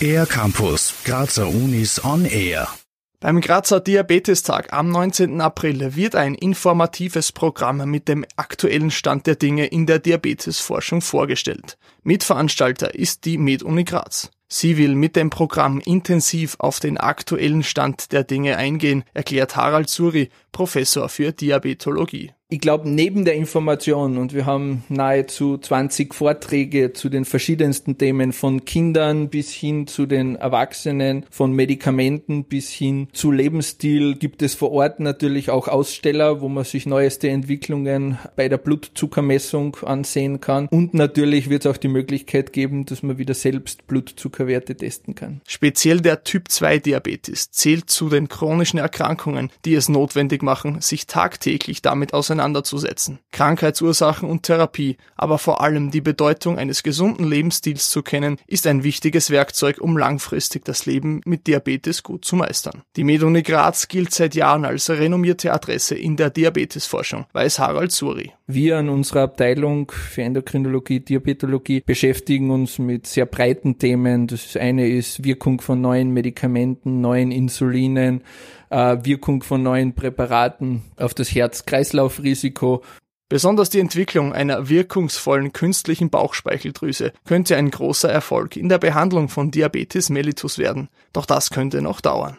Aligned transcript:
Air 0.00 0.26
Campus, 0.26 0.94
Grazer 1.04 1.48
Unis 1.48 2.04
on 2.04 2.24
Air. 2.24 2.68
Beim 3.20 3.40
Grazer 3.40 3.80
Diabetestag 3.80 4.72
am 4.72 4.90
19. 4.90 5.40
April 5.40 5.96
wird 5.96 6.14
ein 6.14 6.34
informatives 6.34 7.32
Programm 7.32 7.88
mit 7.90 8.06
dem 8.06 8.26
aktuellen 8.36 8.90
Stand 8.90 9.26
der 9.26 9.36
Dinge 9.36 9.66
in 9.66 9.86
der 9.86 9.98
Diabetesforschung 9.98 11.00
vorgestellt. 11.00 11.78
Mitveranstalter 12.02 12.94
ist 12.94 13.24
die 13.24 13.38
MedUni 13.38 13.84
Graz. 13.84 14.30
Sie 14.46 14.76
will 14.76 14.94
mit 14.94 15.16
dem 15.16 15.30
Programm 15.30 15.80
intensiv 15.80 16.56
auf 16.58 16.80
den 16.80 16.98
aktuellen 16.98 17.62
Stand 17.62 18.12
der 18.12 18.24
Dinge 18.24 18.58
eingehen, 18.58 19.04
erklärt 19.14 19.56
Harald 19.56 19.88
Suri, 19.88 20.28
Professor 20.54 21.08
für 21.08 21.32
Diabetologie 21.32 22.30
ich 22.54 22.60
glaube, 22.60 22.88
neben 22.88 23.24
der 23.24 23.34
Information, 23.34 24.16
und 24.16 24.32
wir 24.32 24.46
haben 24.46 24.84
nahezu 24.88 25.58
20 25.58 26.14
Vorträge 26.14 26.92
zu 26.92 27.08
den 27.08 27.24
verschiedensten 27.24 27.98
Themen, 27.98 28.32
von 28.32 28.64
Kindern 28.64 29.28
bis 29.28 29.50
hin 29.50 29.88
zu 29.88 30.06
den 30.06 30.36
Erwachsenen, 30.36 31.26
von 31.30 31.52
Medikamenten 31.52 32.44
bis 32.44 32.70
hin 32.70 33.08
zu 33.12 33.32
Lebensstil, 33.32 34.14
gibt 34.14 34.40
es 34.40 34.54
vor 34.54 34.70
Ort 34.70 35.00
natürlich 35.00 35.50
auch 35.50 35.66
Aussteller, 35.66 36.42
wo 36.42 36.48
man 36.48 36.62
sich 36.62 36.86
neueste 36.86 37.28
Entwicklungen 37.28 38.18
bei 38.36 38.48
der 38.48 38.58
Blutzuckermessung 38.58 39.76
ansehen 39.82 40.40
kann. 40.40 40.68
Und 40.68 40.94
natürlich 40.94 41.50
wird 41.50 41.64
es 41.64 41.72
auch 41.72 41.76
die 41.76 41.88
Möglichkeit 41.88 42.52
geben, 42.52 42.84
dass 42.84 43.02
man 43.02 43.18
wieder 43.18 43.34
selbst 43.34 43.88
Blutzuckerwerte 43.88 44.76
testen 44.76 45.16
kann. 45.16 45.40
Speziell 45.48 46.00
der 46.00 46.22
Typ-2-Diabetes 46.22 47.50
zählt 47.50 47.90
zu 47.90 48.10
den 48.10 48.28
chronischen 48.28 48.78
Erkrankungen, 48.78 49.50
die 49.64 49.74
es 49.74 49.88
notwendig 49.88 50.43
machen, 50.44 50.80
sich 50.80 51.06
tagtäglich 51.06 51.82
damit 51.82 52.14
auseinanderzusetzen. 52.14 53.18
Krankheitsursachen 53.32 54.28
und 54.28 54.44
Therapie, 54.44 54.96
aber 55.16 55.38
vor 55.38 55.60
allem 55.60 55.90
die 55.90 56.00
Bedeutung 56.00 56.58
eines 56.58 56.82
gesunden 56.82 57.24
Lebensstils 57.24 57.88
zu 57.88 58.02
kennen, 58.02 58.36
ist 58.46 58.66
ein 58.66 58.84
wichtiges 58.84 59.30
Werkzeug, 59.30 59.78
um 59.80 59.96
langfristig 59.96 60.64
das 60.64 60.86
Leben 60.86 61.20
mit 61.24 61.46
Diabetes 61.46 62.02
gut 62.02 62.24
zu 62.24 62.36
meistern. 62.36 62.82
Die 62.96 63.04
Meduni 63.04 63.42
Graz 63.42 63.88
gilt 63.88 64.12
seit 64.12 64.34
Jahren 64.34 64.64
als 64.64 64.88
renommierte 64.90 65.52
Adresse 65.52 65.94
in 65.96 66.16
der 66.16 66.30
Diabetesforschung, 66.30 67.26
weiß 67.32 67.58
Harald 67.58 67.90
Suri. 67.90 68.32
Wir 68.46 68.78
an 68.78 68.90
unserer 68.90 69.22
Abteilung 69.22 69.90
für 69.90 70.22
Endokrinologie, 70.22 71.00
Diabetologie 71.00 71.82
beschäftigen 71.84 72.50
uns 72.50 72.78
mit 72.78 73.06
sehr 73.06 73.24
breiten 73.24 73.78
Themen. 73.78 74.26
Das 74.26 74.56
eine 74.56 74.86
ist 74.86 75.24
Wirkung 75.24 75.62
von 75.62 75.80
neuen 75.80 76.10
Medikamenten, 76.10 77.00
neuen 77.00 77.30
Insulinen, 77.32 78.22
äh, 78.74 79.04
Wirkung 79.04 79.42
von 79.42 79.62
neuen 79.62 79.94
Präparaten 79.94 80.82
auf 80.96 81.14
das 81.14 81.32
Herz-Kreislauf-Risiko. 81.32 82.82
Besonders 83.28 83.70
die 83.70 83.80
Entwicklung 83.80 84.32
einer 84.32 84.68
wirkungsvollen 84.68 85.52
künstlichen 85.52 86.10
Bauchspeicheldrüse 86.10 87.12
könnte 87.24 87.56
ein 87.56 87.70
großer 87.70 88.10
Erfolg 88.10 88.56
in 88.56 88.68
der 88.68 88.78
Behandlung 88.78 89.28
von 89.28 89.50
Diabetes 89.50 90.10
mellitus 90.10 90.58
werden. 90.58 90.88
Doch 91.12 91.24
das 91.24 91.50
könnte 91.50 91.80
noch 91.80 92.00
dauern. 92.00 92.36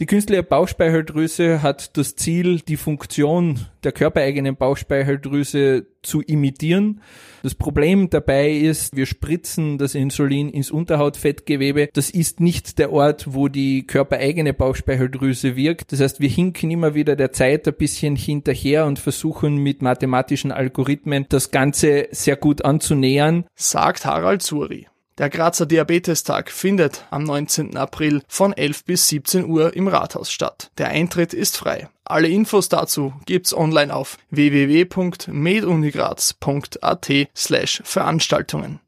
Die 0.00 0.06
künstliche 0.06 0.42
Bauchspeicheldrüse 0.42 1.62
hat 1.62 1.96
das 1.96 2.16
Ziel, 2.16 2.60
die 2.60 2.78
Funktion 2.78 3.60
der 3.84 3.92
körpereigenen 3.92 4.56
Bauchspeicheldrüse 4.56 5.86
zu 6.02 6.22
imitieren. 6.22 7.02
Das 7.42 7.54
Problem 7.54 8.08
dabei 8.08 8.50
ist, 8.50 8.96
wir 8.96 9.06
spritzen 9.06 9.76
das 9.76 9.94
Insulin 9.94 10.48
ins 10.48 10.70
Unterhautfettgewebe. 10.70 11.90
Das 11.92 12.08
ist 12.08 12.40
nicht 12.40 12.78
der 12.78 12.90
Ort, 12.90 13.34
wo 13.34 13.48
die 13.48 13.86
körpereigene 13.86 14.54
Bauchspeicheldrüse 14.54 15.56
wirkt. 15.56 15.92
Das 15.92 16.00
heißt, 16.00 16.20
wir 16.20 16.28
hinken 16.30 16.70
immer 16.70 16.94
wieder 16.94 17.14
der 17.14 17.32
Zeit 17.32 17.68
ein 17.68 17.74
bisschen 17.74 18.16
hinterher 18.16 18.86
und 18.86 18.98
versuchen 18.98 19.58
mit 19.58 19.82
mathematischen 19.82 20.52
Algorithmen 20.52 21.26
das 21.28 21.50
Ganze 21.50 22.08
sehr 22.10 22.36
gut 22.36 22.64
anzunähern. 22.64 23.44
Sagt 23.54 24.06
Harald 24.06 24.42
Suri. 24.42 24.86
Der 25.22 25.30
Grazer 25.30 25.64
Diabetestag 25.66 26.50
findet 26.50 27.04
am 27.12 27.22
19. 27.22 27.76
April 27.76 28.22
von 28.26 28.52
11 28.52 28.84
bis 28.84 29.06
17 29.06 29.48
Uhr 29.48 29.76
im 29.76 29.86
Rathaus 29.86 30.32
statt. 30.32 30.72
Der 30.78 30.88
Eintritt 30.88 31.32
ist 31.32 31.56
frei. 31.56 31.88
Alle 32.02 32.26
Infos 32.26 32.68
dazu 32.68 33.12
gibt's 33.24 33.56
online 33.56 33.94
auf 33.94 34.18
www.medunigraz.at 34.30 37.12
slash 37.36 37.82
Veranstaltungen. 37.84 38.80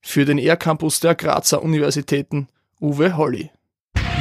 Für 0.00 0.24
den 0.24 0.38
ER-Campus 0.38 1.00
der 1.00 1.14
Grazer 1.14 1.62
Universitäten 1.62 2.48
Uwe 2.80 3.18
Holly. 3.18 3.50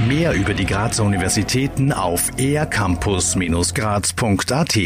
Mehr 0.10 0.34
über 0.34 0.54
die 0.54 0.66
Grazer 0.66 1.06
Universitäten 1.06 1.94
auf 1.94 2.32
ercampus-graz.at 2.38 4.78